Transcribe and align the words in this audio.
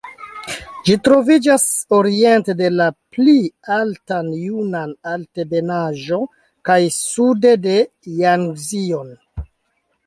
Ĝi 0.87 0.93
troviĝas 1.07 1.65
oriente 1.97 2.55
de 2.61 2.71
la 2.77 2.87
pli 3.17 3.35
alta 3.77 4.17
Junan-Altebenaĵo 4.47 6.21
kaj 6.71 6.81
sude 6.99 7.55
de 7.69 7.79
Jangzio. 8.25 9.07